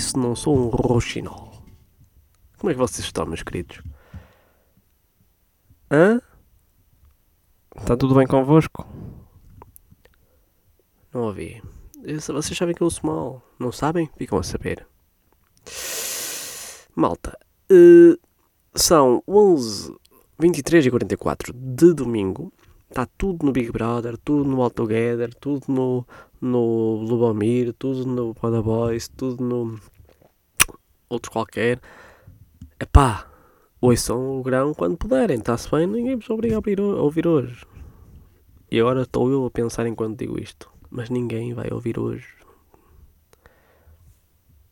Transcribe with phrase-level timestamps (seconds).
[0.00, 1.62] Se não sou um roxinol.
[2.58, 3.82] Como é que vocês estão, meus queridos?
[5.90, 6.20] Hã?
[7.76, 8.86] Está tudo bem convosco?
[11.12, 11.62] Não ouvi.
[12.02, 13.42] Vocês sabem que eu ouço mal.
[13.58, 14.08] Não sabem?
[14.16, 14.86] Ficam a saber.
[16.96, 17.38] Malta,
[17.70, 18.18] uh,
[18.74, 19.94] são 11,
[20.38, 22.52] 23 e 44 de domingo.
[22.88, 26.06] Está tudo no Big Brother, tudo no All Together, tudo no,
[26.40, 29.80] no Lubomir, tudo no Poda Boys, tudo no
[31.08, 31.80] outro qualquer.
[32.78, 33.26] Epá,
[33.80, 37.66] ouçam o grão quando puderem, está-se bem, ninguém vos obriga a, a ouvir hoje.
[38.70, 42.28] E agora estou eu a pensar enquanto digo isto, mas ninguém vai ouvir hoje.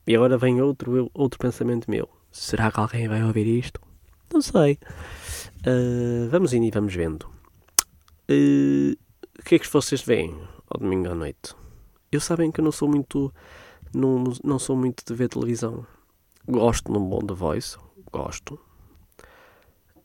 [0.07, 2.09] E agora vem outro, outro pensamento meu.
[2.31, 3.81] Será que alguém vai ouvir isto?
[4.33, 4.79] Não sei.
[5.67, 7.25] Uh, vamos indo e vamos vendo.
[8.31, 8.97] Uh,
[9.39, 10.35] o que é que vocês veem
[10.71, 11.55] ao domingo à noite?
[12.11, 13.33] Eu sabem que eu não sou muito.
[13.95, 15.87] Não, não sou muito de ver televisão.
[16.47, 17.77] Gosto num bom The Voice.
[18.11, 18.59] Gosto.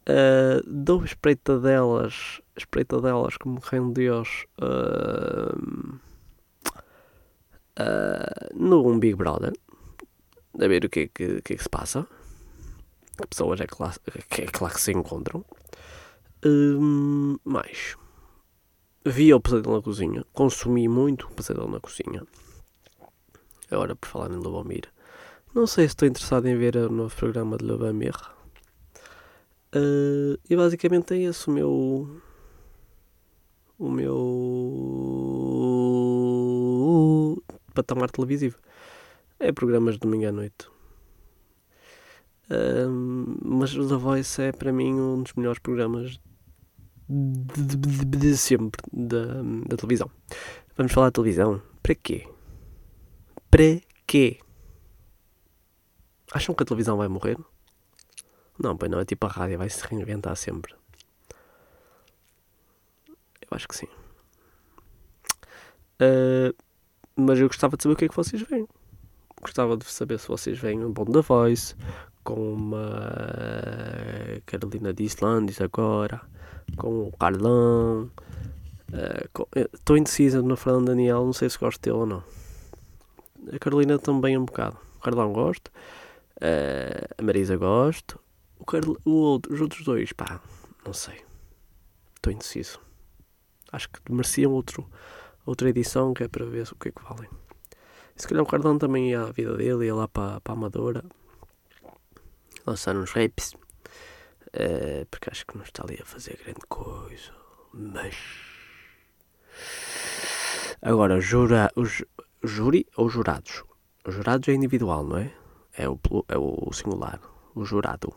[0.09, 2.41] Uh, dou espreitadelas.
[2.57, 4.45] Espreitadelas como reino de Deus.
[4.61, 5.95] Uh,
[7.79, 9.53] uh, no Big Brother.
[10.59, 12.05] A ver o que é que, que, é que se passa.
[13.17, 13.93] Que pessoas é que lá,
[14.29, 15.45] que, é que lá se encontram.
[16.45, 17.95] Uh, mais
[19.05, 22.23] vi o Pesadelo na Cozinha, consumi muito o Pesadelo na Cozinha.
[23.69, 24.91] Agora, por falar em Lubomir,
[25.53, 28.15] não sei se estou interessado em ver o novo programa de Lubomir.
[29.75, 32.21] Uh, e basicamente é esse o meu.
[33.79, 34.13] O meu.
[37.73, 38.57] patamar televisivo.
[39.39, 40.67] É programas de domingo à noite.
[42.49, 46.19] Uh, mas o The Voice é para mim um dos melhores programas
[47.09, 50.09] de, de, de sempre da, da televisão.
[50.75, 51.61] Vamos falar de televisão.
[51.81, 52.27] Para quê?
[53.49, 54.39] Para quê?
[56.33, 57.37] Acham que a televisão vai morrer?
[58.57, 60.73] Não, pois não, é tipo a rádio, vai se reinventar sempre.
[63.41, 63.87] Eu acho que sim.
[66.01, 66.55] Uh,
[67.15, 68.67] mas eu gostava de saber o que é que vocês veem.
[69.41, 71.75] Gostava de saber se vocês veem um bom da Voice,
[72.23, 73.11] com uma
[74.45, 76.21] Carolina de Islandes agora,
[76.77, 78.09] com o Carlão.
[79.73, 82.23] Estou uh, indecisa no Fernando Daniel, não sei se gosto dele ou não.
[83.51, 84.77] A Carolina também um bocado.
[84.97, 85.69] O Carlão gosto.
[86.37, 88.19] Uh, a Marisa gosto.
[88.59, 90.39] O, Carl, o outro, os outros dois, pá,
[90.85, 91.21] não sei.
[92.15, 92.79] Estou indeciso.
[93.71, 94.87] Acho que mereciam outro,
[95.45, 97.29] outra edição que é para ver o que é que valem.
[98.15, 101.03] se calhar o Carlão também ia à vida dele, ia lá para, para a Amadora
[102.65, 103.53] lançar uns raps.
[104.53, 107.31] Uh, porque acho que não está ali a fazer grande coisa.
[107.73, 108.15] Mas.
[110.81, 112.03] Agora, jura, os,
[112.43, 113.63] júri ou jurados?
[114.05, 115.33] Os jurados é individual, não é?
[115.75, 117.19] É o, é o singular.
[117.55, 118.13] O jurado.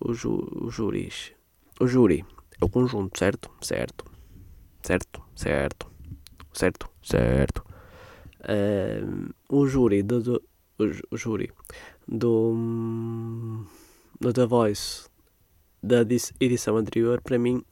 [0.00, 1.32] O, ju, o júris.
[1.78, 2.24] O júri
[2.60, 3.50] é o conjunto, certo?
[3.60, 4.04] Certo.
[4.82, 5.22] Certo?
[5.36, 5.90] Certo.
[6.52, 6.90] Certo?
[7.00, 7.64] Certo.
[8.40, 10.42] Uh, o júri do, do
[11.10, 11.52] o júri
[12.08, 13.64] do,
[14.20, 15.08] do The Voice
[15.82, 16.02] da
[16.38, 17.64] edição anterior, para mim,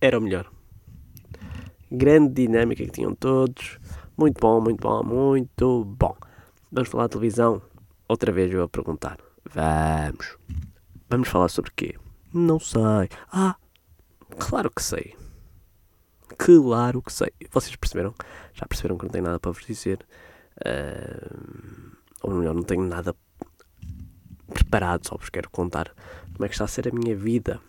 [0.00, 0.50] era o melhor.
[1.90, 3.78] Grande dinâmica que tinham todos.
[4.16, 6.14] Muito bom, muito bom, muito bom.
[6.70, 7.62] Vamos falar de televisão?
[8.08, 9.18] Outra vez eu vou perguntar.
[9.50, 10.36] Vamos.
[11.08, 11.94] Vamos falar sobre quê?
[12.32, 13.08] Não sei.
[13.32, 13.56] Ah,
[14.38, 15.16] claro que sei.
[16.36, 17.30] Claro que sei.
[17.50, 18.14] Vocês perceberam?
[18.52, 20.04] Já perceberam que não tenho nada para vos dizer.
[20.58, 23.14] Uh, ou melhor, não tenho nada
[24.52, 25.94] preparado, só vos quero contar
[26.34, 27.60] como é que está a ser a minha vida.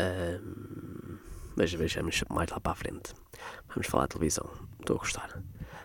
[0.00, 1.18] Um,
[1.54, 3.14] mas vejamos mais lá para a frente.
[3.68, 4.50] Vamos falar de televisão.
[4.80, 5.42] Estou a gostar.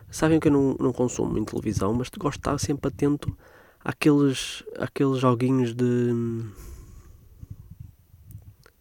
[0.09, 3.37] Sabem que eu não, não consumo muito televisão, mas gosto de estar sempre atento
[3.83, 6.13] àqueles, àqueles joguinhos de.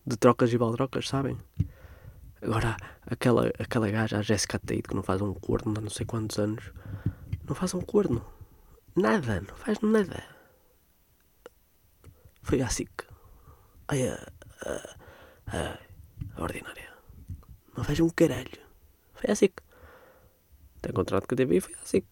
[0.07, 1.37] de trocas e baldrocas, sabem?
[2.41, 6.07] Agora, aquela, aquela gaja, a Jessica Tate, que não faz um corno há não sei
[6.07, 6.73] quantos anos,
[7.45, 8.25] não faz um corno.
[8.95, 10.36] Nada, não faz nada.
[12.47, 13.03] Foi a SIC.
[13.89, 14.15] Ai, a,
[14.65, 14.97] a,
[15.49, 15.79] a,
[16.37, 16.93] a ordinária.
[17.77, 18.61] Não faz um caralho.
[19.15, 19.61] Foi a SIC.
[20.81, 22.07] Tem contrato com a TV e foi a SIC.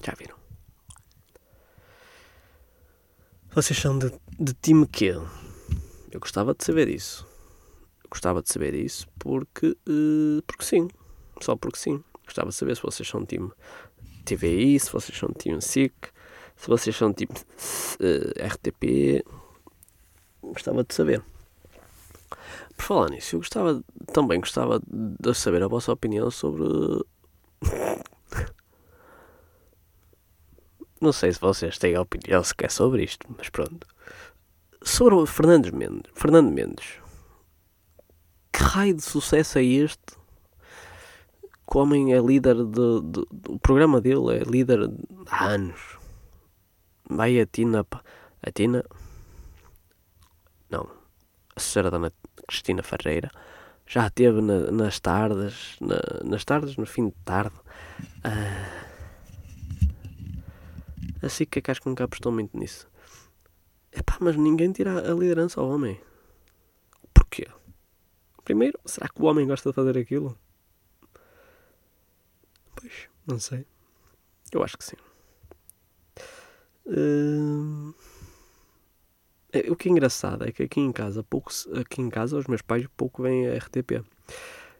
[0.00, 0.36] Já viram?
[3.50, 5.14] Vocês são de, de time quê?
[6.12, 7.26] Eu gostava de saber isso.
[8.04, 10.86] Eu gostava de saber isso porque, uh, porque sim.
[11.42, 12.04] Só porque sim.
[12.24, 13.50] Gostava de saber se vocês são time
[14.24, 16.12] TVI, se vocês são time SIC,
[16.56, 19.24] se vocês são tipo uh, RTP,
[20.42, 21.22] gostava de saber.
[22.76, 23.82] Por falar nisso, eu gostava
[24.12, 26.66] também gostava de saber a vossa opinião sobre
[31.00, 33.86] Não sei se vocês têm opinião sequer sobre isto, mas pronto.
[34.82, 36.94] Sobre o Fernando Mendes, Fernando Mendes,
[38.52, 40.16] que raio de sucesso é este?
[41.70, 44.90] Que o homem é líder de, O programa dele é líder
[45.28, 45.85] há anos.
[47.08, 47.86] Vai a Tina.
[48.42, 48.84] A Tina.
[50.70, 50.88] Não.
[51.54, 52.12] A senhora Dona
[52.46, 53.30] Cristina Ferreira
[53.86, 55.76] já teve na, nas tardes.
[55.80, 57.56] Na, nas tardes, no fim de tarde.
[58.24, 58.86] Uh,
[61.22, 62.88] assim que a Casca nunca apostou muito nisso.
[63.92, 66.00] Epá, mas ninguém tira a liderança ao homem.
[67.14, 67.46] Porquê?
[68.44, 70.38] Primeiro, será que o homem gosta de fazer aquilo?
[72.74, 73.66] Pois, não sei.
[74.52, 74.96] Eu acho que sim.
[76.86, 77.94] Uh...
[79.70, 82.60] O que é engraçado é que aqui em casa, pouco, aqui em casa, os meus
[82.60, 84.04] pais pouco vêm a RTP.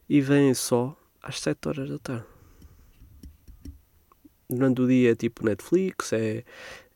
[0.08, 2.26] E vêm só às 7 horas da tarde.
[4.48, 6.44] Durante o dia é tipo Netflix, é,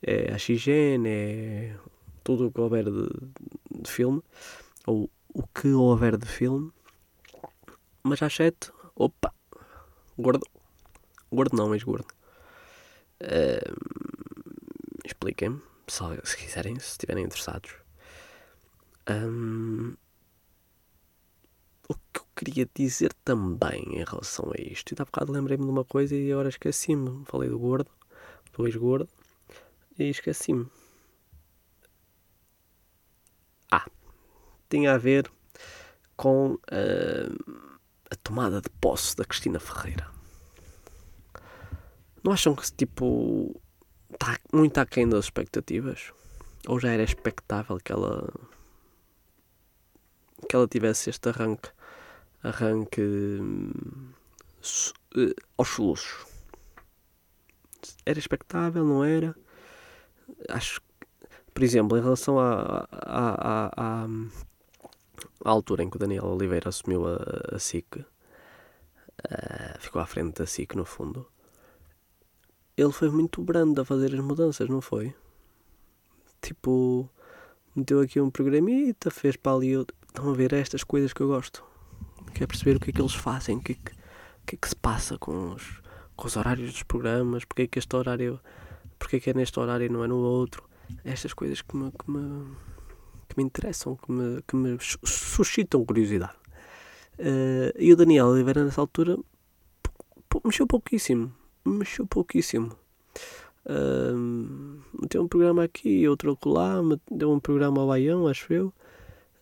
[0.02, 1.76] é a XGN, é
[2.22, 3.08] tudo o que houver de,
[3.82, 4.22] de filme,
[4.86, 6.70] ou o que houver de filme,
[8.02, 9.34] mas às 7, opa,
[10.18, 10.46] gordo,
[11.32, 12.06] gordo não, mas gordo.
[13.20, 14.19] Uh,
[15.20, 17.74] Expliquem-me, se, se, quiserem, se estiverem interessados.
[19.06, 19.94] Um,
[21.86, 25.70] o que eu queria dizer também em relação a isto, e há bocado lembrei-me de
[25.70, 27.22] uma coisa e agora esqueci-me.
[27.26, 27.90] Falei do gordo,
[28.54, 29.08] do ex-gordo,
[29.98, 30.66] e esqueci-me.
[34.70, 35.30] tinha a ver
[36.16, 37.60] com uh,
[38.08, 40.08] a tomada de posse da Cristina Ferreira.
[42.22, 43.60] Não acham que tipo
[44.20, 46.12] está muito aquém das expectativas?
[46.68, 48.30] Ou já era expectável que ela
[50.48, 51.68] que ela tivesse este arranque
[52.42, 53.74] arranque uh,
[55.56, 56.26] aos soluços?
[58.04, 59.34] Era expectável, não era?
[60.48, 60.82] Acho
[61.52, 64.06] por exemplo, em relação à, à, à, à
[65.44, 67.18] à altura em que o Daniel Oliveira assumiu a,
[67.54, 68.04] a SIC, uh,
[69.78, 71.26] ficou à frente da SIC no fundo,
[72.80, 75.14] ele foi muito brando a fazer as mudanças, não foi?
[76.40, 77.08] Tipo,
[77.74, 79.72] meteu aqui um programita, fez para ali.
[79.72, 81.62] Estão a ver estas coisas que eu gosto.
[82.34, 83.92] Quer perceber o que é que eles fazem, o que é que,
[84.46, 85.82] que, é que se passa com os,
[86.16, 88.40] com os horários dos programas, porque é que este horário,
[88.98, 90.68] porque é que é neste horário e não é no outro.
[91.04, 92.56] Estas coisas que me, que me
[93.28, 96.34] que me interessam, que me, que me suscitam curiosidade.
[97.18, 99.16] Uh, e o Daniel Oliveira, nessa altura,
[100.44, 101.32] mexeu pouquíssimo.
[101.64, 102.76] Mexeu pouquíssimo.
[103.66, 106.76] Uh, meteu um programa aqui, outro lá,
[107.10, 108.72] deu um programa ao Baião, acho eu.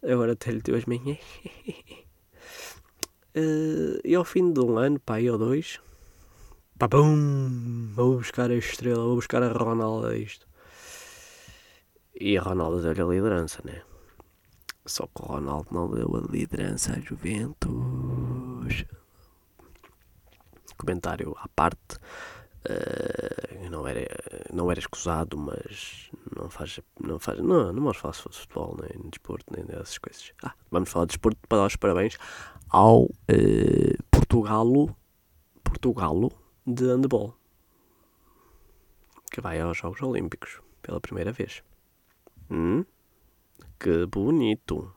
[0.03, 1.19] Agora até lhe deu as manhãs.
[3.37, 5.81] uh, e ao fim de um ano, pá, ou dois,
[6.79, 10.47] pá, bum, vou buscar a estrela, vou buscar a Ronaldo isto.
[12.21, 13.83] E a Ronaldo deu-lhe a liderança, né?
[14.85, 18.85] Só que o Ronaldo não deu a liderança à Juventus.
[20.79, 21.97] Comentário à parte.
[22.69, 24.07] Uh, não, era,
[24.53, 26.81] não era escusado, mas não faz.
[27.01, 30.33] Não, faz, não, não vamos falar de futebol, nem de desporto, nem dessas coisas.
[30.43, 32.17] Ah, vamos falar de desporto para dar os parabéns
[32.69, 34.95] ao uh, Portugalo,
[35.63, 36.31] Portugalo
[36.67, 37.39] de handball
[39.31, 41.63] que vai aos Jogos Olímpicos pela primeira vez.
[42.51, 42.85] Hum?
[43.79, 44.93] Que bonito.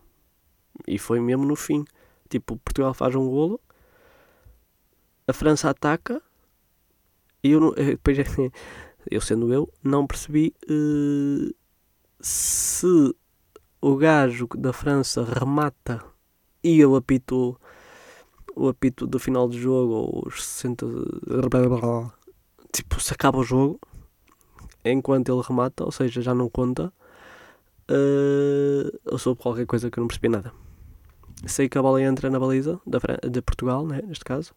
[0.87, 1.85] E foi mesmo no fim.
[2.29, 3.59] Tipo, Portugal faz um golo,
[5.31, 6.21] a França ataca
[7.43, 8.17] e eu, eh, depois,
[9.09, 11.55] eu sendo eu, não percebi uh,
[12.19, 13.15] se
[13.81, 16.03] o gajo da França remata
[16.63, 17.59] e eu apito
[18.55, 20.85] o apito do final do jogo ou os 60
[22.71, 23.79] tipo se acaba o jogo
[24.83, 26.91] enquanto ele remata, ou seja, já não conta
[27.89, 30.51] uh, ou sobre qualquer coisa que eu não percebi nada.
[31.47, 34.53] Sei que a bola entra na baliza da, de Portugal, né, neste caso.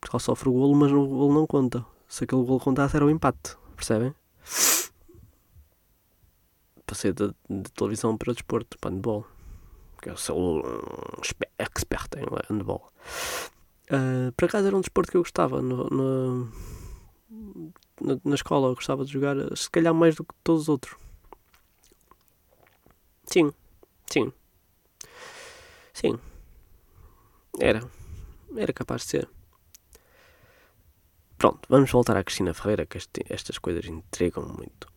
[0.00, 1.84] Portugal sofre o golo, mas o golo não conta.
[2.08, 4.14] Se aquele golo contasse era o empate, percebem?
[6.86, 9.26] Passei de, de televisão para desporto, para handball.
[10.02, 10.62] Que eu sou um
[11.58, 12.92] expert em handball.
[13.90, 16.52] Uh, por acaso era um desporto que eu gostava no, no,
[18.00, 18.68] na, na escola.
[18.68, 20.96] Eu gostava de jogar, se calhar mais do que todos os outros.
[23.26, 23.52] Sim,
[24.10, 24.32] sim.
[25.94, 26.18] Sim.
[27.58, 27.80] Era.
[28.54, 29.28] Era capaz de ser.
[31.38, 34.92] Pronto, vamos voltar à Cristina Ferreira, que este, estas coisas intrigam muito.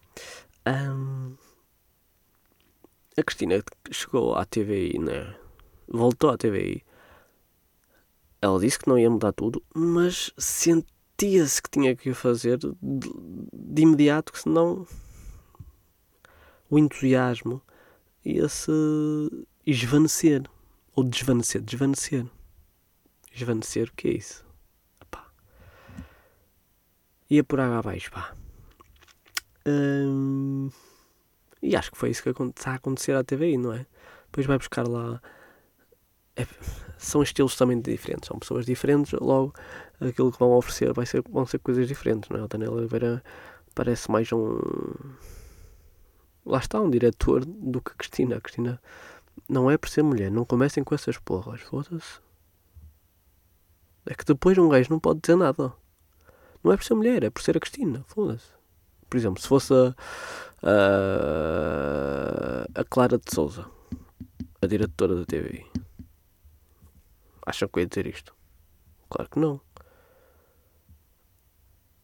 [0.68, 1.38] Um,
[3.18, 5.34] a Cristina chegou à TVI, né?
[5.88, 6.84] Voltou à TVI.
[8.42, 12.60] Ela disse que não ia mudar tudo, mas senti sentia-se que tinha que o fazer
[12.60, 14.86] de, de imediato, que senão
[16.70, 17.62] o entusiasmo
[18.24, 18.72] ia-se
[19.66, 20.44] esvanecer.
[20.98, 22.26] Ou desvanecer, desvanecer.
[23.32, 24.44] Esvanecer, o que é isso?
[25.00, 25.28] Epá.
[27.30, 28.36] Ia por água abaixo, pá.
[29.68, 30.72] Hum,
[31.62, 33.86] e acho que foi isso que está a acontecer à TVI, não é?
[34.26, 35.22] Depois vai buscar lá.
[36.36, 36.48] É,
[36.98, 39.54] são estilos também diferentes, são pessoas diferentes, logo
[40.02, 42.44] aquilo que vão oferecer vai ser, vão ser coisas diferentes, não é?
[42.44, 43.24] O Daniel Oliveira
[43.76, 44.58] parece mais um.
[46.44, 48.38] Lá está, um diretor do que a Cristina.
[48.38, 48.82] A Cristina
[49.50, 52.20] não é por ser mulher, não comecem com essas porras, foda-se.
[54.06, 55.74] É que depois um gajo não pode dizer nada.
[56.64, 58.48] Não é por ser mulher, é por ser a Cristina, foda-se.
[59.10, 59.96] Por exemplo, se fosse a,
[60.64, 63.66] a, a Clara de Souza,
[64.62, 65.66] a diretora da TV,
[67.46, 68.36] acham que eu ia dizer isto?
[69.10, 69.62] Claro que não.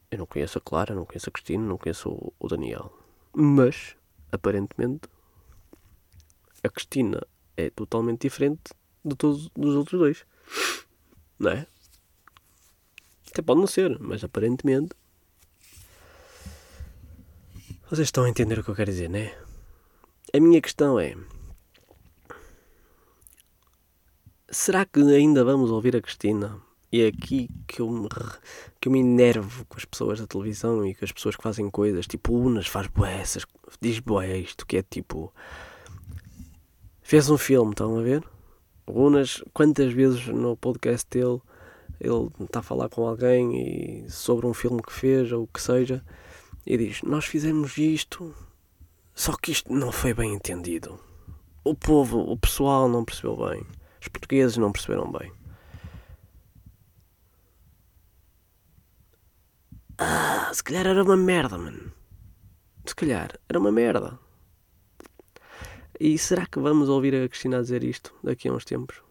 [0.10, 2.94] Eu não conheço a Clara, não conheço a Cristina, não conheço o, o Daniel.
[3.34, 3.98] Mas,
[4.32, 5.10] aparentemente,
[6.64, 7.22] a Cristina
[7.58, 10.26] é totalmente diferente de todos os outros dois.
[11.40, 11.68] Não é?
[13.30, 14.96] Até pode não ser, mas aparentemente.
[17.90, 19.38] Vocês estão a entender o que eu quero dizer, não é?
[20.34, 21.16] A minha questão é.
[24.50, 26.62] Será que ainda vamos ouvir a Cristina?
[26.92, 28.08] E é aqui que eu, me,
[28.80, 31.68] que eu me enervo com as pessoas da televisão e com as pessoas que fazem
[31.72, 32.06] coisas.
[32.06, 33.48] Tipo, Unas faz boessas,
[33.82, 35.34] diz boé isto, que é tipo.
[37.04, 38.24] Fez um filme, estão a ver?
[38.88, 41.42] Unas, quantas vezes no podcast dele
[42.00, 45.62] ele está a falar com alguém e sobre um filme que fez ou o que
[45.62, 46.04] seja
[46.66, 48.34] e diz: Nós fizemos isto,
[49.14, 50.98] só que isto não foi bem entendido.
[51.64, 53.66] O povo, o pessoal não percebeu bem.
[54.02, 55.32] Os portugueses não perceberam bem.
[59.98, 61.92] Ah, se calhar era uma merda, mano.
[62.86, 64.20] Se calhar era uma merda.
[66.00, 69.02] E será que vamos ouvir a Cristina dizer isto daqui a uns tempos?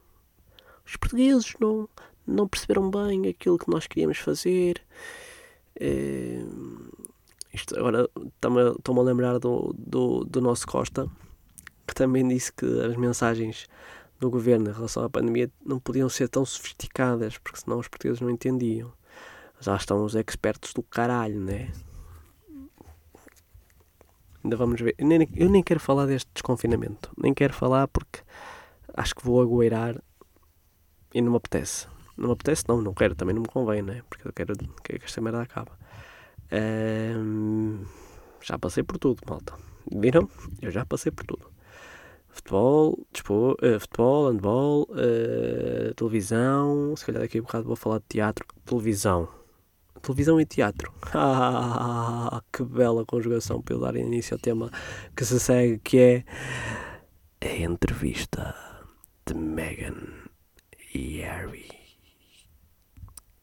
[0.84, 1.88] Os portugueses não,
[2.26, 4.82] não perceberam bem aquilo que nós queríamos fazer.
[5.78, 6.42] É,
[7.52, 11.08] isto agora estou-me a lembrar do, do, do nosso Costa,
[11.86, 13.68] que também disse que as mensagens
[14.18, 18.20] do governo em relação à pandemia não podiam ser tão sofisticadas, porque senão os portugueses
[18.20, 18.92] não entendiam.
[19.60, 21.70] Já estão os expertos do caralho, né?
[24.42, 24.94] Ainda vamos ver.
[24.98, 27.10] Eu nem, eu nem quero falar deste desconfinamento.
[27.16, 28.20] Nem quero falar porque
[28.94, 30.02] acho que vou agoeirar
[31.14, 31.86] e não me apetece.
[32.16, 34.02] Não me apetece, não, não quero, também não me convém, né?
[34.08, 35.70] Porque eu quero, quero que esta merda acabe.
[36.52, 37.84] Um,
[38.40, 39.54] já passei por tudo, malta.
[39.90, 40.28] Viram?
[40.60, 41.50] Eu já passei por tudo.
[42.28, 46.94] Futebol, dispor, uh, futebol, handball, uh, televisão.
[46.96, 48.46] Se calhar daqui a bocado vou falar de teatro.
[48.64, 49.28] Televisão.
[50.02, 50.92] Televisão e teatro.
[51.14, 54.70] Ah, que bela conjugação para eu dar início ao tema
[55.14, 56.24] que se segue, que é
[57.42, 58.54] a entrevista
[59.26, 59.94] de Meghan
[60.94, 61.68] e Harry.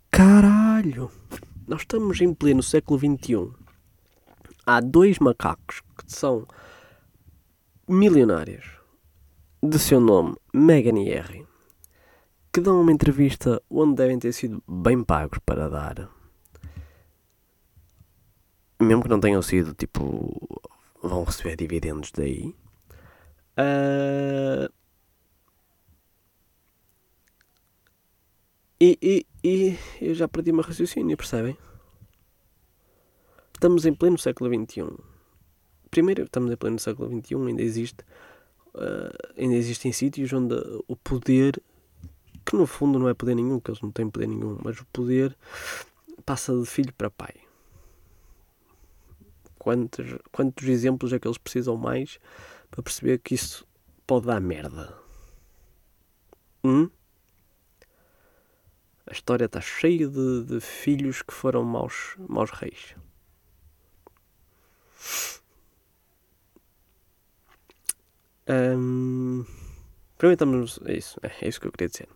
[0.09, 1.11] Caralho!
[1.67, 3.51] Nós estamos em pleno século XXI.
[4.65, 6.47] Há dois macacos que são
[7.87, 8.65] milionários,
[9.61, 11.45] de seu nome Meghan e Harry,
[12.51, 16.18] que dão uma entrevista onde devem ter sido bem pagos para dar.
[18.79, 20.62] Mesmo que não tenham sido, tipo,
[21.01, 22.55] vão receber dividendos daí.
[23.57, 24.71] Uh,
[28.81, 31.57] E, e, e eu já perdi meu raciocínio, percebem?
[33.53, 34.86] Estamos em pleno século XXI.
[35.91, 38.05] Primeiro, estamos em pleno século XXI, ainda existe.
[38.74, 40.55] Uh, ainda existem sítios onde
[40.88, 41.62] o poder,
[42.45, 44.86] que no fundo não é poder nenhum, que eles não têm poder nenhum, mas o
[44.93, 45.36] poder
[46.25, 47.36] passa de filho para pai.
[49.59, 52.17] Quantos, quantos exemplos é que eles precisam mais
[52.71, 53.67] para perceber que isso
[54.07, 54.97] pode dar merda?
[56.63, 56.89] Hum?
[59.05, 62.95] A história está cheia de, de filhos que foram maus, maus reis.
[68.47, 69.45] Um,
[70.17, 70.79] primeiro estamos.
[70.85, 72.07] É isso, é isso que eu queria dizer.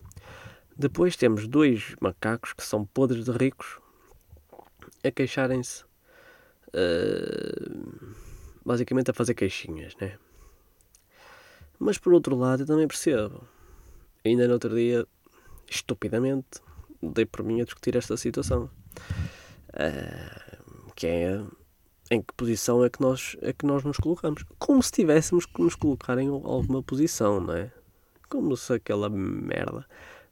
[0.76, 3.78] Depois temos dois macacos que são podres de ricos
[5.04, 5.84] a queixarem-se.
[6.74, 8.14] Uh,
[8.64, 10.18] basicamente a fazer queixinhas, né?
[11.78, 13.46] Mas por outro lado, eu também percebo.
[14.24, 15.06] Ainda no outro dia,
[15.70, 16.60] estupidamente,
[17.02, 18.70] dei por mim a discutir esta situação.
[19.68, 21.40] Uh, que é
[22.10, 24.44] em que posição é que, nós, é que nós nos colocamos.
[24.58, 27.72] Como se tivéssemos que nos colocar em alguma posição, não é?
[28.28, 29.86] Como se aquela merda.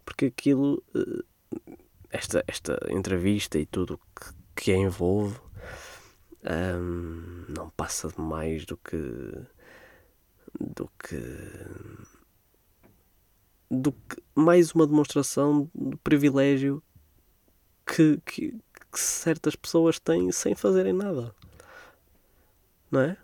[0.05, 1.25] Porque aquilo uh,
[2.11, 5.39] esta, esta entrevista e tudo que, que a envolve
[6.45, 8.97] um, não passa de mais do que
[10.61, 11.21] do que
[13.71, 16.83] do que mais uma demonstração do privilégio
[17.87, 18.51] que, que,
[18.93, 21.35] que certas pessoas têm sem fazerem nada
[22.93, 23.17] não é?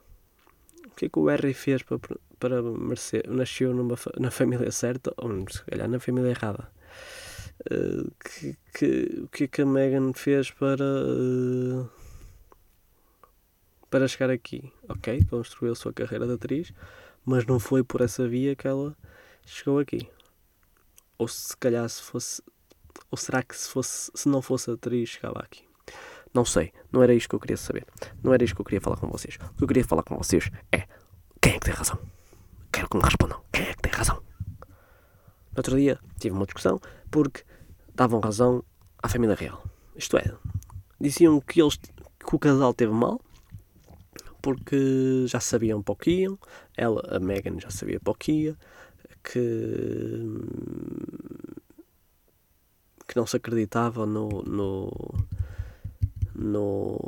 [0.87, 2.01] O que é que o Harry fez para,
[2.41, 3.29] para merecer?
[3.29, 6.73] Nasceu numa, na família certa ou se calhar na família errada?
[7.71, 11.89] Uh, que, que, o que é que a Meghan fez para uh,
[13.91, 14.73] para chegar aqui?
[14.89, 16.73] Ok, construiu a sua carreira de atriz,
[17.25, 18.97] mas não foi por essa via que ela
[19.45, 20.09] chegou aqui.
[21.17, 22.43] Ou se calhar se fosse
[23.11, 25.65] ou será que se fosse se não fosse atriz chegava aqui?
[26.35, 27.87] Não sei, não era isto que eu queria saber.
[28.23, 29.37] Não era isto que eu queria falar com vocês.
[29.37, 30.87] O que eu queria falar com vocês é
[31.41, 31.99] quem é que tem razão?
[32.71, 33.43] Quero que me respondam.
[33.51, 34.23] Quem é que tem razão?
[35.53, 36.79] No outro dia tive uma discussão
[37.11, 37.45] porque
[37.95, 38.63] davam razão
[39.03, 39.65] à família real.
[39.97, 40.33] Isto é,
[41.01, 43.21] diziam que, eles, que o casal teve mal
[44.41, 46.39] porque já sabiam para o que iam,
[46.77, 48.57] ela, a Megan, já sabia para o que ia,
[49.23, 49.41] que,
[53.07, 54.91] que não se acreditava no, no,
[56.35, 56.99] no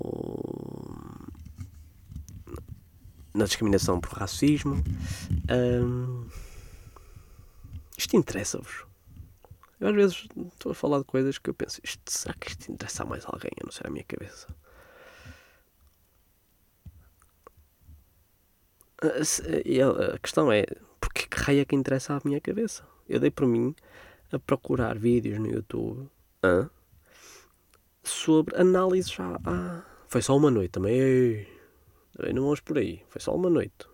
[3.34, 4.82] na discriminação por racismo.
[5.50, 6.26] Um,
[7.96, 8.84] isto interessa-vos?
[9.78, 12.70] Eu às vezes estou a falar de coisas que eu penso, isto, será que isto
[12.70, 13.50] interessa a mais alguém?
[13.56, 14.46] Eu não sei a minha cabeça.
[19.02, 20.66] A questão é,
[21.00, 22.84] porque que raio é que interessa à minha cabeça?
[23.08, 23.74] Eu dei por mim
[24.32, 26.08] a procurar vídeos no YouTube
[28.02, 29.38] sobre análises já.
[29.44, 31.46] Ah, foi só uma noite também.
[32.16, 33.02] Também não vamos por aí.
[33.08, 33.88] Foi só uma noite.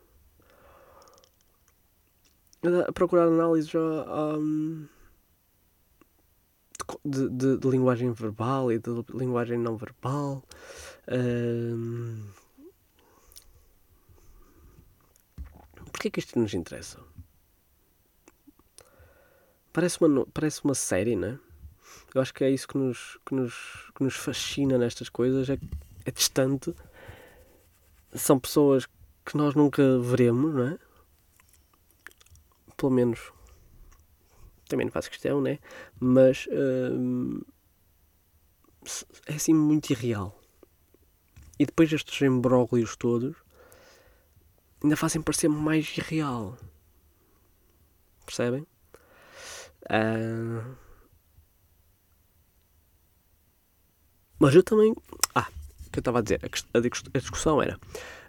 [2.88, 3.72] A procurar análises.
[3.74, 4.86] Um,
[7.04, 10.42] de, de, de, linguagem verbal e de linguagem não verbal.
[15.96, 16.98] Porquê que isto nos interessa?
[19.72, 21.38] Parece uma, parece uma série, não é?
[22.14, 23.54] Eu acho que é isso que nos, que nos,
[23.94, 25.58] que nos fascina nestas coisas, é,
[26.04, 26.74] é distante.
[28.12, 28.84] São pessoas
[29.24, 30.78] que nós nunca veremos, não é?
[32.76, 33.32] Pelo menos
[34.68, 35.58] também não faço questão, né?
[35.98, 36.46] Mas
[36.92, 37.40] hum,
[39.26, 40.38] é assim muito irreal.
[41.58, 43.45] E depois estes embróglios todos
[44.82, 46.56] ainda fazem parecer mais irreal.
[48.24, 48.66] Percebem?
[49.84, 50.76] Uh...
[54.38, 54.94] Mas eu também.
[55.34, 55.48] Ah,
[55.86, 56.40] o que eu estava a dizer?
[56.74, 57.78] A, discussão era.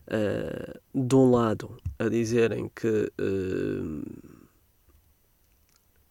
[0.08, 4.40] Uh, de um lado, a dizerem que uh,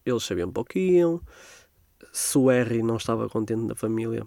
[0.04, 1.22] eles sabiam para o que iam,
[2.12, 4.26] se o R não estava contente na família,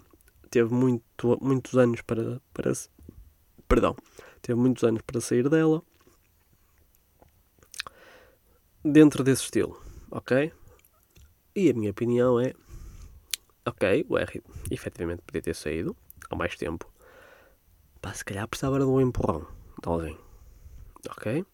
[0.50, 2.72] teve muito, muitos anos para, para.
[3.68, 3.94] Perdão,
[4.42, 5.84] teve muitos anos para sair dela
[8.84, 10.52] dentro desse estilo, ok?
[11.54, 12.54] E a minha opinião é:
[13.64, 15.96] ok, o R efetivamente podia ter saído
[16.30, 16.90] há mais tempo.
[18.00, 19.46] Pá, se calhar precisava de um empurrão
[19.82, 20.18] de alguém,
[21.10, 21.44] ok?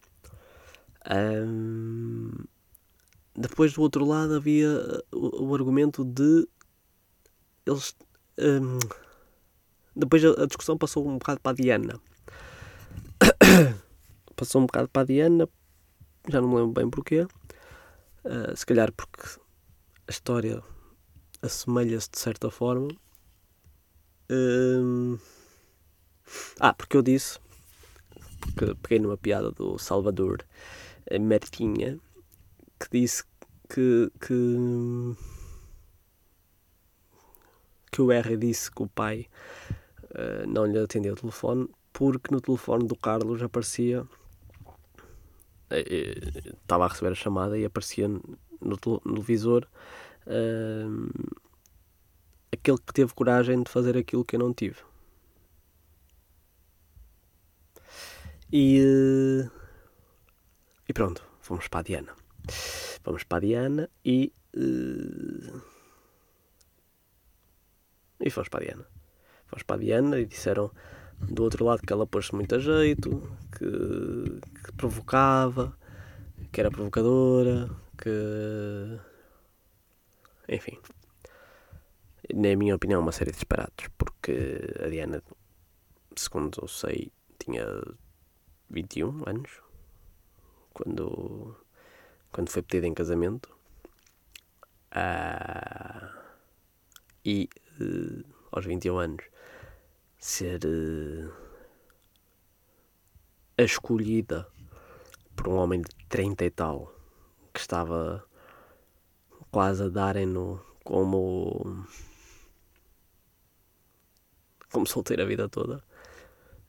[1.09, 2.31] Um,
[3.35, 4.69] depois do outro lado havia
[5.11, 6.47] o, o argumento de
[7.65, 7.95] eles.
[8.39, 8.79] Um,
[9.95, 11.99] depois a, a discussão passou um bocado para a Diana.
[14.35, 15.49] passou um bocado para a Diana
[16.29, 17.27] já não me lembro bem porquê.
[18.23, 19.23] Uh, se calhar porque
[20.07, 20.61] a história
[21.41, 22.89] assemelha-se de certa forma.
[24.29, 25.19] Uh,
[26.59, 27.39] ah, porque eu disse,
[28.41, 30.45] porque peguei numa piada do Salvador
[31.21, 31.99] Martinha,
[32.79, 33.23] que disse
[33.69, 35.15] que, que,
[37.91, 39.27] que o R disse que o pai
[40.11, 44.05] uh, não lhe atendeu o telefone porque no telefone do Carlos aparecia
[45.69, 49.67] estava a receber a chamada e aparecia no, televisor
[50.25, 51.37] uh,
[52.51, 54.77] aquele que teve coragem de fazer aquilo que eu não tive.
[58.51, 59.51] E, uh,
[60.87, 62.15] e pronto, fomos para a Diana.
[63.03, 64.33] Fomos para a Diana e.
[64.55, 65.61] Uh,
[68.19, 68.87] e fomos para a Diana.
[69.47, 70.71] Fomos para a Diana e disseram
[71.19, 74.39] do outro lado que ela pôs-se muito a jeito, que,
[74.77, 75.77] provocava,
[76.51, 78.99] que era provocadora, que.
[80.47, 80.79] Enfim.
[82.33, 85.23] Na minha opinião, uma série de disparates, porque a Diana,
[86.15, 87.65] segundo eu sei, tinha
[88.69, 89.61] 21 anos
[90.73, 91.55] quando,
[92.31, 93.55] quando foi pedida em casamento.
[94.91, 96.23] Ah,
[97.23, 97.49] e
[97.81, 99.25] uh, aos 21 anos
[100.17, 101.31] ser uh,
[103.57, 104.47] a escolhida
[105.37, 106.93] por um homem de 30 e tal
[107.53, 108.25] que estava
[109.51, 111.85] quase a darem-no como
[114.71, 115.81] como solteiro a vida toda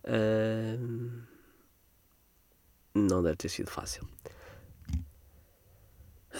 [0.05, 1.23] uh,
[2.95, 4.07] não deve ter sido fácil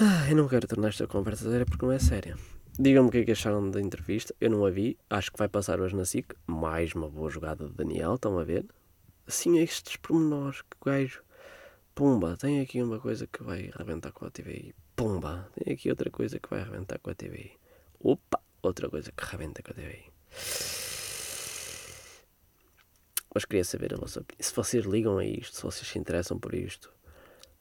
[0.01, 2.37] ah, eu não quero tornar esta conversa séria porque não é séria
[2.81, 4.33] Digam-me o que é que acharam da entrevista.
[4.41, 6.33] Eu não a vi, acho que vai passar hoje na SIC.
[6.47, 8.65] Mais uma boa jogada de Daniel, estão a ver?
[9.27, 11.21] Assim, estes pormenores que gajo.
[11.99, 14.73] Pumba, tem aqui uma coisa que vai arrebentar com a TVI.
[14.95, 17.59] Pumba, tem aqui outra coisa que vai arrebentar com a TVI.
[17.99, 20.05] Opa, outra coisa que arrebenta com a TVI.
[23.35, 24.45] Mas queria saber a vossa opinião.
[24.49, 26.89] Se vocês ligam a isto, se vocês se interessam por isto,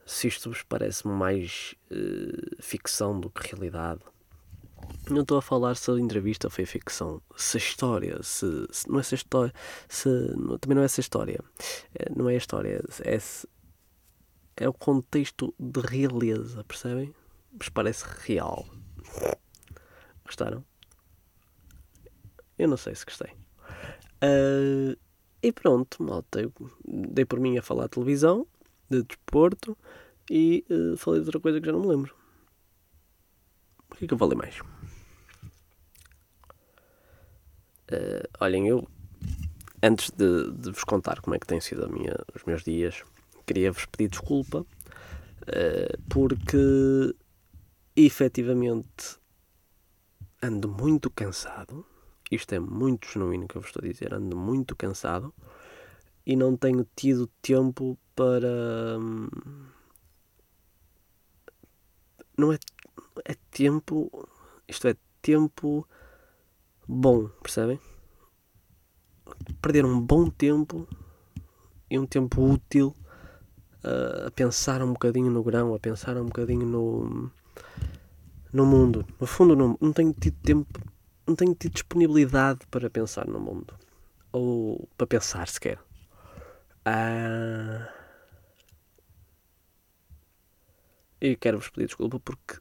[0.05, 4.03] se isto vos parece mais uh, ficção do que realidade
[5.09, 8.97] não estou a falar se a entrevista foi ficção, se a história, se, se não
[8.97, 9.53] é essa história,
[9.87, 11.39] se, não, também não é essa história,
[11.95, 13.19] é, não é a história, é,
[14.57, 17.13] é o contexto de realeza, percebem?
[17.57, 18.65] Mas parece real.
[20.25, 20.63] Gostaram?
[22.57, 23.31] Eu não sei se gostei.
[24.23, 24.97] Uh,
[25.41, 26.51] e pronto, malta, eu
[26.85, 28.47] dei por mim a falar de televisão,
[28.89, 29.77] de desporto
[30.29, 32.15] e uh, falei de outra coisa que já não me lembro.
[33.91, 34.59] O que é que eu falei mais?
[37.89, 38.87] Uh, olhem, eu
[39.81, 43.03] antes de, de, vos contar como é que têm sido minha, os meus dias,
[43.47, 47.15] queria vos pedir desculpa uh, porque
[47.95, 49.17] efetivamente
[50.41, 51.85] ando muito cansado.
[52.29, 54.13] Isto é muito genuíno que eu vos estou a dizer.
[54.13, 55.33] Ando muito cansado
[56.25, 58.99] e não tenho tido tempo para.
[58.99, 59.29] Hum,
[62.37, 62.59] não é,
[63.25, 64.11] é tempo.
[64.67, 65.87] Isto é tempo
[66.85, 67.79] bom, percebem?
[69.61, 70.85] Perder um bom tempo
[71.89, 72.93] e um tempo útil
[74.25, 77.31] a pensar um bocadinho no grão, a pensar um bocadinho no,
[78.51, 79.05] no mundo.
[79.19, 80.81] No fundo, não, não tenho tido tempo,
[81.25, 83.73] não tenho tido disponibilidade para pensar no mundo.
[84.31, 85.79] Ou para pensar sequer.
[86.87, 87.87] Uh,
[91.19, 92.59] e quero-vos pedir desculpa porque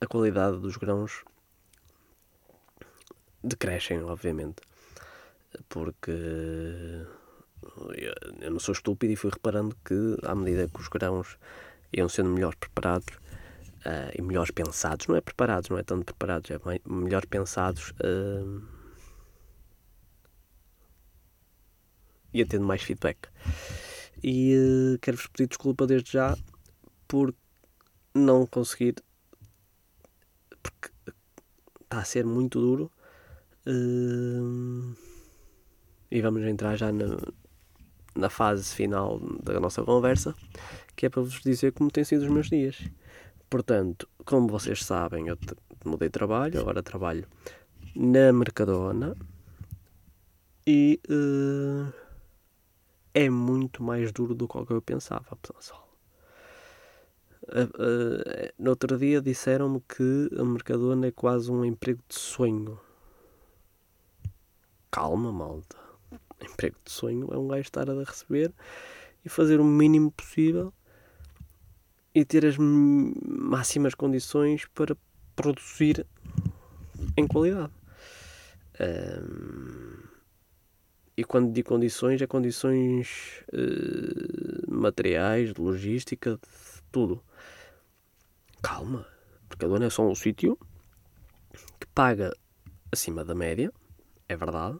[0.00, 1.24] a qualidade dos grãos
[3.42, 4.62] decrescem, obviamente.
[5.68, 7.06] Porque
[8.40, 11.38] eu não sou estúpido e fui reparando que, à medida que os grãos
[11.92, 16.50] iam sendo melhor preparados uh, e melhores pensados, não é preparados, não é tanto preparados,
[16.50, 18.62] é melhor pensados, uh,
[22.32, 23.28] ia tendo mais feedback.
[24.22, 26.36] E uh, quero-vos pedir desculpa desde já
[27.06, 27.34] por
[28.14, 28.96] não conseguir,
[30.62, 30.90] porque
[31.82, 32.90] está a ser muito duro
[33.66, 34.94] Uh,
[36.10, 37.16] e vamos entrar já na,
[38.14, 40.34] na fase final da nossa conversa,
[40.96, 42.82] que é para vos dizer como têm sido os meus dias.
[43.50, 45.38] Portanto, como vocês sabem, eu
[45.84, 47.26] mudei de trabalho, agora trabalho
[47.94, 49.16] na Mercadona
[50.66, 51.92] e uh,
[53.12, 55.84] é muito mais duro do que eu pensava, pessoal.
[57.44, 62.80] Uh, uh, no outro dia disseram-me que a Mercadona é quase um emprego de sonho
[64.94, 65.83] calma, malta.
[66.44, 68.52] Emprego de sonho é um gajo estar a receber
[69.24, 70.72] e fazer o mínimo possível
[72.14, 74.96] e ter as máximas condições para
[75.34, 76.06] produzir
[77.16, 77.72] em qualidade.
[78.80, 80.02] Um,
[81.16, 87.22] e quando digo condições, é condições uh, materiais, de logística, de tudo.
[88.62, 89.06] Calma,
[89.48, 90.58] porque a dona é só um sítio
[91.78, 92.36] que paga
[92.92, 93.72] acima da média
[94.28, 94.78] é verdade,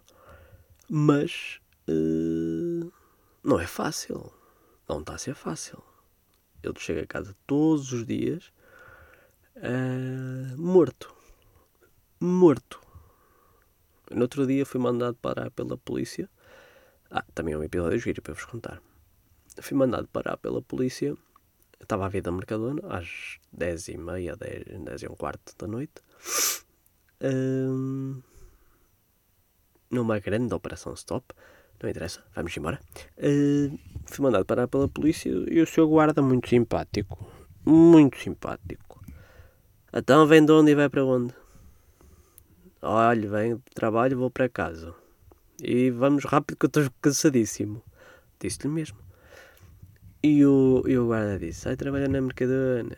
[0.89, 2.93] mas uh,
[3.43, 4.33] não é fácil.
[4.89, 5.83] Não está a ser fácil.
[6.63, 8.53] Eu chego a casa todos os dias
[9.57, 11.15] uh, morto.
[12.21, 12.81] Morto.
[14.11, 16.29] No outro dia fui mandado parar pela polícia.
[17.11, 18.83] Ah, também é um episódio giro para vos contar.
[19.61, 21.17] Fui mandado parar pela polícia.
[21.81, 25.67] Estava a vir da Mercadona às 10 e meia, 10, 10 e um quarto da
[25.67, 26.03] noite.
[27.21, 28.23] Um,
[29.95, 31.25] numa grande operação stop.
[31.83, 32.81] Não interessa, vamos embora.
[33.19, 37.27] Uh, fui mandado parar pela polícia e o seu guarda muito simpático.
[37.65, 39.03] Muito simpático.
[39.93, 41.35] Então vem de onde e vai para onde?
[42.83, 44.95] Olha, venho de trabalho vou para casa.
[45.63, 47.83] E vamos rápido que eu estou cansadíssimo.
[48.41, 48.99] Disse-lhe mesmo.
[50.23, 52.97] E o, e o guarda disse, sai trabalhar na Mercadona.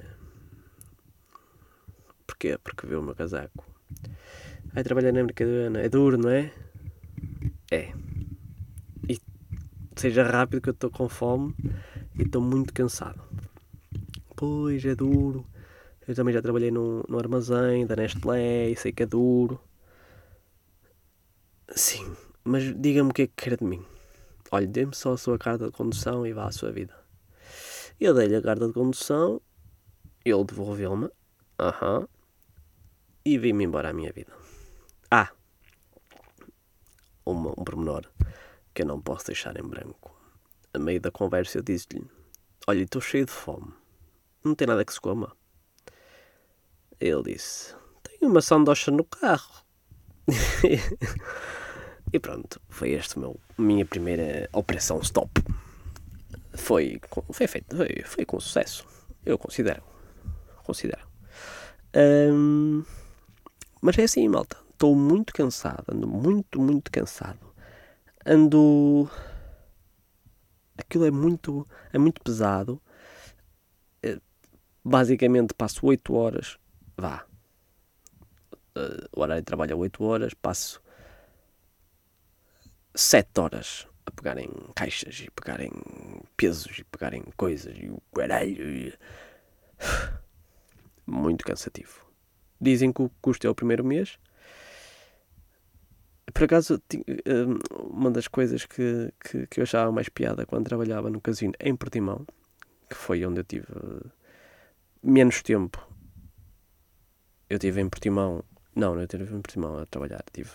[2.26, 2.59] Porquê?
[2.62, 3.64] Porque viu o meu casaco.
[4.74, 6.52] Ai, trabalhar na Mercadona é duro, não é?
[7.70, 7.92] É.
[9.09, 9.20] E
[9.96, 11.55] seja rápido que eu estou com fome
[12.18, 13.22] e estou muito cansado.
[14.37, 15.44] Pois, é duro.
[16.07, 19.61] Eu também já trabalhei no, no armazém da Nestlé e sei que é duro.
[21.74, 23.85] Sim, mas diga-me o que é que quer de mim.
[24.52, 26.94] Olha, dê-me só a sua carta de condução e vá à sua vida.
[27.98, 29.40] Eu dei-lhe a carta de condução,
[30.24, 31.09] ele devolveu-me,
[31.59, 32.07] aham,
[33.24, 34.33] e vim-me embora à minha vida.
[37.26, 38.08] Uma, um pormenor
[38.72, 40.14] que eu não posso deixar em branco.
[40.72, 42.06] A meio da conversa eu disse-lhe:
[42.66, 43.72] Olha, estou cheio de fome.
[44.44, 45.36] Não tem nada que se coma.
[47.00, 49.64] Ele disse: Tenho uma sandocha no carro.
[52.12, 53.20] e pronto, foi esta
[53.58, 55.42] minha primeira operação stop.
[56.54, 57.00] Foi,
[57.32, 58.86] foi feito, foi, foi com sucesso.
[59.24, 59.82] Eu considero.
[60.64, 61.06] Considero.
[61.94, 62.84] Um,
[63.80, 64.65] mas é assim, malta.
[64.76, 67.50] Estou muito cansado, ando muito, muito cansado.
[68.26, 69.10] Ando.
[70.76, 72.78] Aquilo é muito, é muito pesado.
[74.02, 74.20] Eh,
[74.84, 76.58] basicamente passo 8 horas.
[76.94, 77.24] Vá.
[79.16, 80.34] O horário de trabalho é 8 horas.
[80.34, 80.82] Passo
[82.94, 85.72] 7 horas a pegar em caixas e pegar em
[86.36, 88.92] pesos e pegar em coisas e o caralho.
[91.06, 92.04] Muito cansativo.
[92.60, 94.18] Dizem que o custo é o primeiro mês.
[96.32, 97.58] Por acaso, hum,
[97.90, 101.74] uma das coisas que, que, que eu achava mais piada quando trabalhava no casino em
[101.74, 102.26] Portimão,
[102.90, 103.66] que foi onde eu tive
[105.02, 105.86] menos tempo.
[107.48, 108.44] Eu tive em Portimão.
[108.74, 110.24] Não, não tive em Portimão a trabalhar.
[110.32, 110.50] Tive,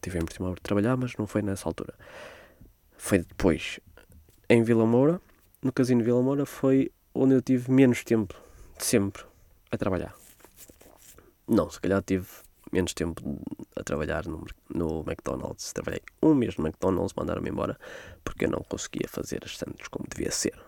[0.00, 1.94] tive em Portimão a trabalhar, mas não foi nessa altura.
[2.96, 3.78] Foi depois.
[4.48, 5.20] Em Vila Moura,
[5.62, 8.34] no casino Vila Moura, foi onde eu tive menos tempo
[8.78, 9.22] de sempre
[9.70, 10.14] a trabalhar.
[11.46, 12.26] Não, se calhar tive
[12.72, 13.40] menos tempo
[13.76, 15.72] a trabalhar no, no McDonald's.
[15.72, 17.78] Trabalhei um mês no McDonald's, mandaram-me embora
[18.24, 20.58] porque eu não conseguia fazer as sandes como devia ser.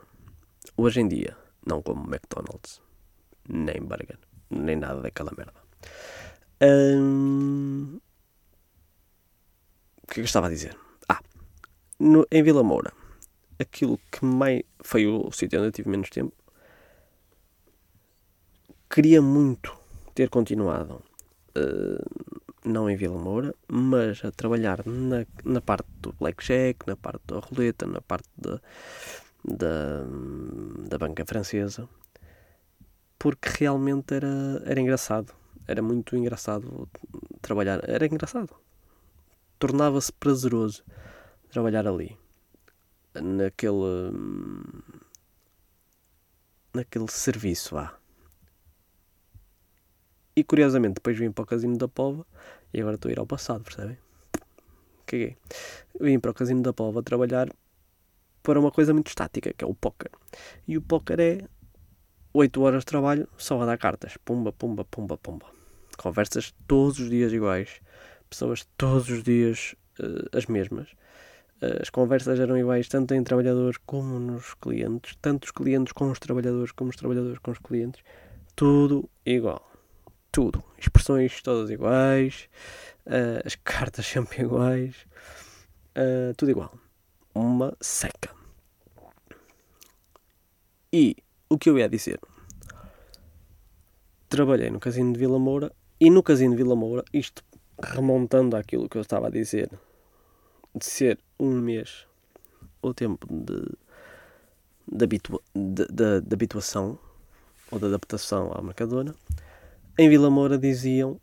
[0.76, 1.36] Hoje em dia,
[1.66, 2.80] não como McDonald's,
[3.48, 4.18] nem burger,
[4.50, 5.54] nem nada daquela merda.
[6.60, 7.98] Hum...
[10.02, 10.76] O que é que eu estava a dizer?
[11.08, 11.20] Ah,
[11.98, 12.92] no, em Vila Moura,
[13.58, 16.34] aquilo que mais foi o sítio onde eu tive menos tempo,
[18.90, 19.74] queria muito
[20.14, 21.02] ter continuado
[21.56, 27.22] uh, não em Vila Moura, mas a trabalhar na, na parte do blackjack, na parte
[27.26, 28.60] da roleta, na parte da,
[29.44, 30.04] da,
[30.88, 31.88] da banca francesa,
[33.18, 35.34] porque realmente era, era engraçado.
[35.66, 36.88] Era muito engraçado
[37.40, 37.80] trabalhar.
[37.88, 38.54] Era engraçado.
[39.58, 40.84] Tornava-se prazeroso
[41.50, 42.18] trabalhar ali.
[43.14, 44.12] Naquele.
[46.74, 47.96] naquele serviço, vá.
[50.36, 52.26] E curiosamente, depois vim para o Casino da Pova
[52.72, 53.96] e agora estou a ir ao passado, percebem?
[55.06, 55.36] Caguei.
[56.00, 57.48] Vim para o Casino da Pova trabalhar
[58.42, 60.10] para uma coisa muito estática, que é o póquer.
[60.66, 61.44] E o póquer é
[62.32, 64.16] 8 horas de trabalho só a dar cartas.
[64.24, 65.46] Pumba, pumba, pumba, pumba.
[65.96, 67.80] Conversas todos os dias iguais.
[68.28, 70.90] Pessoas todos os dias uh, as mesmas.
[71.62, 75.16] Uh, as conversas eram iguais tanto em trabalhadores como nos clientes.
[75.22, 78.02] Tanto os clientes com os trabalhadores como os trabalhadores com os clientes.
[78.56, 79.73] Tudo igual
[80.34, 80.64] tudo.
[80.76, 82.48] Expressões todas iguais,
[83.06, 85.06] uh, as cartas sempre iguais,
[85.96, 86.76] uh, tudo igual.
[87.32, 88.34] Uma seca.
[90.92, 91.16] E
[91.48, 92.18] o que eu ia dizer?
[94.28, 97.44] Trabalhei no Casino de Vila Moura e no Casino de Vila Moura, isto
[97.80, 99.70] remontando àquilo que eu estava a dizer,
[100.74, 102.08] de ser um mês
[102.82, 103.64] o tempo de,
[104.88, 106.98] de, habitua, de, de, de habituação
[107.70, 109.14] ou de adaptação à Mercadona,
[109.96, 111.18] em Vila Moura diziam,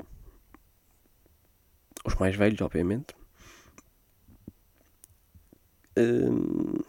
[2.06, 3.14] os mais velhos, obviamente,
[5.98, 6.80] hum,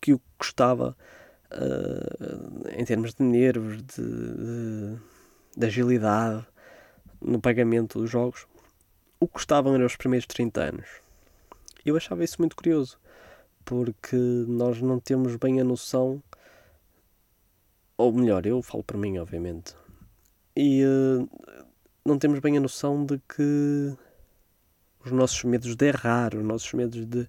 [0.00, 0.96] que o que custava
[1.52, 4.98] uh, em termos de nervos, de, de,
[5.56, 6.44] de, agilidade
[7.20, 8.46] no pagamento dos jogos,
[9.20, 10.88] o que custavam eram os primeiros 30 anos.
[11.86, 12.98] Eu achava isso muito curioso,
[13.64, 16.20] porque nós não temos bem a noção,
[17.96, 19.76] ou melhor, eu falo para mim, obviamente,
[20.56, 21.28] e uh,
[22.04, 23.96] não temos bem a noção de que
[25.04, 27.28] os nossos medos de errar, os nossos medos de.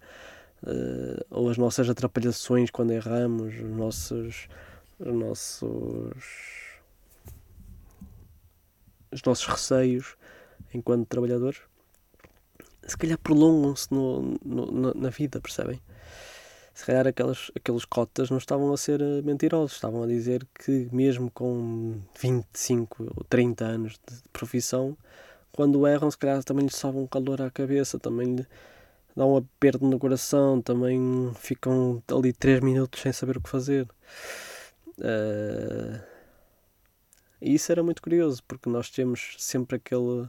[0.63, 4.47] Uh, ou as nossas atrapalhações quando erramos, os nossos.
[4.99, 6.81] os nossos.
[9.11, 10.15] os nossos receios
[10.73, 11.61] enquanto trabalhadores,
[12.85, 15.81] se calhar prolongam-se no, no, na vida, percebem?
[16.73, 20.89] Se calhar aquelas, aqueles cotas não estavam a ser eh, mentirosos, estavam a dizer que
[20.91, 24.97] mesmo com 25 ou 30 anos de profissão
[25.53, 28.47] quando erram, se calhar também lhe sobe um calor à cabeça, também lhe
[29.15, 33.87] dá um aperto no coração, também ficam ali 3 minutos sem saber o que fazer.
[34.97, 36.01] Uh,
[37.39, 40.27] e isso era muito curioso, porque nós temos sempre aquele,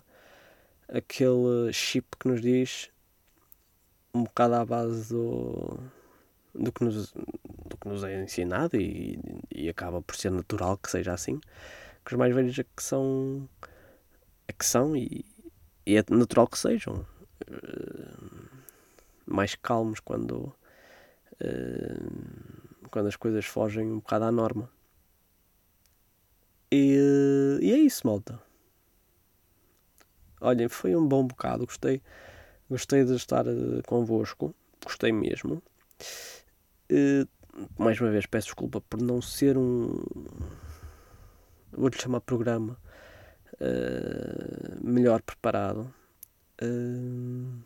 [0.89, 2.91] aquele chip que nos diz
[4.15, 5.79] um bocado à base do,
[6.55, 9.19] do, que, nos, do que nos é ensinado e,
[9.55, 11.41] e acaba por ser natural que seja assim,
[12.05, 13.49] que os mais velhos é que são,
[14.47, 15.25] é que são e,
[15.87, 17.07] e é natural que sejam
[17.51, 18.49] uh,
[19.27, 20.55] mais calmos quando,
[21.41, 24.71] uh, quando as coisas fogem um bocado à norma.
[26.71, 28.41] E, e é isso, malta.
[30.41, 32.03] Olhem, foi um bom bocado, gostei,
[32.69, 35.63] gostei de estar uh, convosco, gostei mesmo.
[36.95, 37.29] Uh,
[37.77, 40.05] mais uma vez peço desculpa por não ser um
[41.73, 42.79] vou-lhe chamar programa
[43.55, 45.93] uh, melhor preparado
[46.63, 47.59] uh,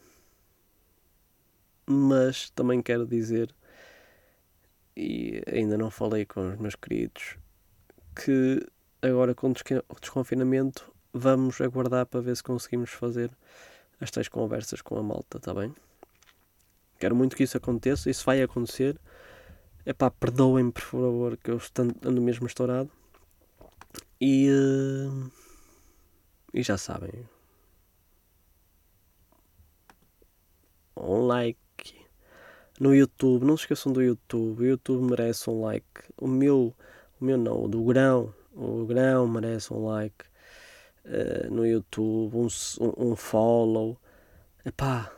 [1.87, 3.55] mas também quero dizer
[4.97, 7.37] e ainda não falei com os meus queridos
[8.17, 8.67] que
[9.03, 13.31] agora com o desconfinamento vamos aguardar para ver se conseguimos fazer
[14.01, 15.75] as conversas com a malta, está bem?
[16.99, 18.99] Quero muito que isso aconteça, isso vai acontecer.
[19.85, 21.61] É pá, perdoem-me por favor que eu
[22.05, 22.91] ando mesmo estourado.
[24.21, 25.31] E, uh,
[26.53, 27.12] e já sabem.
[30.97, 32.07] Um like
[32.81, 34.62] no YouTube, não se esqueçam do YouTube.
[34.62, 36.03] O YouTube merece um like.
[36.17, 36.75] O meu,
[37.21, 40.25] o meu não, o do grão o grão merece um like
[41.05, 42.49] uh, no YouTube, um,
[42.81, 43.97] um, follow.
[44.64, 45.12] Epá,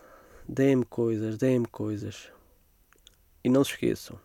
[0.46, 2.31] deem-me coisas, deem-me coisas.
[3.42, 4.20] E não se esqueçam.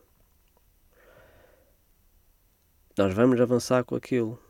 [2.97, 4.41] Nós vamos avançar com aquilo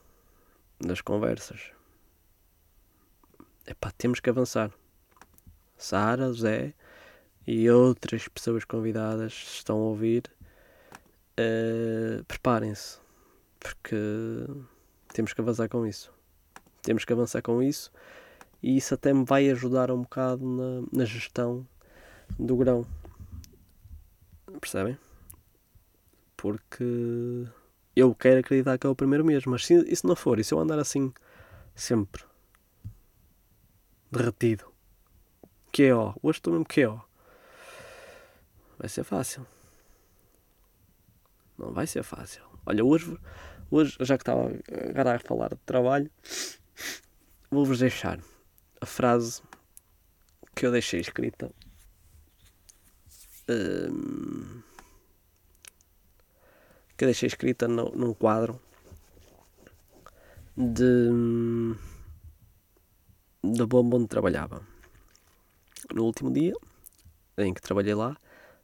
[0.80, 1.72] das conversas.
[3.66, 4.72] Epá, temos que avançar.
[5.76, 6.76] Sara, Zé
[7.48, 10.32] e outras pessoas convidadas estão a ouvir.
[11.40, 13.00] Uh, Preparem-se
[13.60, 13.96] porque
[15.12, 16.14] temos que avançar com isso.
[16.84, 17.92] Temos que avançar com isso
[18.62, 21.68] e isso até me vai ajudar um bocado na, na gestão
[22.38, 22.86] do grão.
[24.62, 25.00] Percebem?
[26.38, 27.48] Porque
[27.96, 30.54] eu quero acreditar que é o primeiro mês, mas se isso não for, e se
[30.54, 31.14] eu andar assim
[31.74, 32.24] sempre
[34.12, 34.66] derretido,
[35.72, 37.00] que é ó, hoje estou mesmo que é ó,
[38.78, 39.46] vai ser fácil.
[41.58, 42.44] Não vai ser fácil.
[42.66, 43.18] Olha, hoje
[43.72, 44.52] Hoje, já que estava
[44.90, 46.10] agora a falar de trabalho,
[47.50, 48.20] vou-vos deixar
[48.80, 49.42] a frase
[50.56, 51.52] que eu deixei escrita.
[53.50, 54.62] Um,
[56.98, 58.60] que deixei escrita no, num quadro
[60.56, 61.10] de
[63.44, 64.62] da bomba onde trabalhava.
[65.94, 66.54] No último dia
[67.38, 68.18] em que trabalhei lá,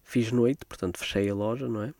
[0.03, 1.93] fiz noite, portanto fechei a loja, não é?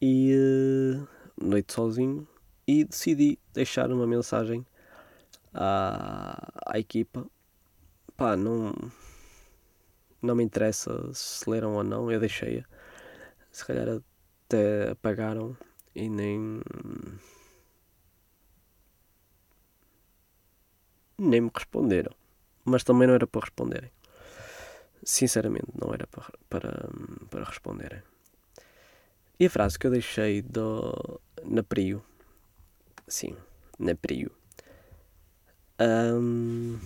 [0.00, 1.08] E uh,
[1.40, 2.26] noite sozinho
[2.66, 4.66] e decidi deixar uma mensagem
[5.54, 7.26] à, à equipa.
[8.16, 8.74] Pá, não,
[10.20, 12.64] não me interessa se leram ou não, eu deixei-a.
[13.50, 14.00] Se calhar
[14.52, 15.56] até apagaram
[15.94, 16.60] e nem.
[21.18, 22.12] nem me responderam.
[22.64, 23.90] Mas também não era para responderem.
[25.02, 26.88] Sinceramente, não era para, para,
[27.30, 28.02] para responderem.
[29.40, 32.04] E a frase que eu deixei do, na Prio,
[33.08, 33.36] sim,
[33.78, 34.30] na Prio,
[35.80, 36.78] um,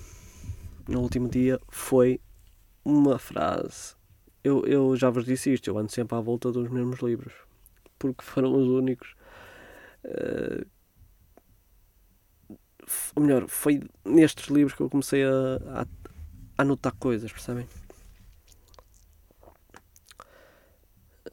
[0.89, 2.19] no último dia foi
[2.83, 3.95] uma frase.
[4.43, 7.35] Eu, eu já vos disse isto, eu ando sempre à volta dos mesmos livros,
[7.99, 9.15] porque foram os únicos.
[10.05, 10.67] Uh,
[13.15, 15.85] ou melhor, foi nestes livros que eu comecei a,
[16.59, 17.67] a, a coisas, percebem?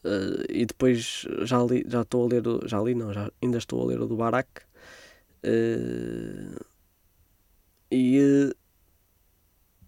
[0.04, 3.80] Uh, e depois já li, já estou a ler, já li não, já, ainda estou
[3.82, 4.62] a ler o do Barak.
[5.44, 6.58] Uh,
[7.90, 8.54] e,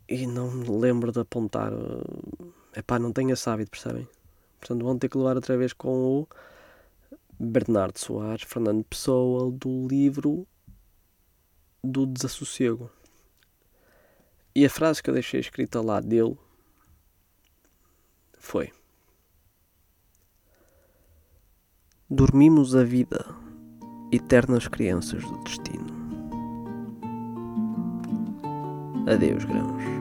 [0.09, 1.73] e não me lembro de apontar.
[2.73, 4.09] é pá, não tenho esse hábito, percebem?
[4.61, 6.29] Portanto, vão ter que levar outra vez com o
[7.39, 10.47] Bernardo Soares, Fernando Pessoa, do livro
[11.83, 12.91] do Desassossego.
[14.55, 16.37] E a frase que eu deixei escrita lá dele
[18.39, 18.73] foi:
[22.09, 23.27] Dormimos a vida,
[24.11, 25.87] eternas crianças do destino.
[29.07, 29.96] Adeus, grãos.